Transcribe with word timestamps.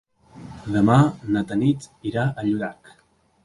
Demà 0.75 0.95
na 1.35 1.45
Tanit 1.51 1.87
irà 2.13 2.27
a 2.31 2.51
Llorac. 2.51 2.95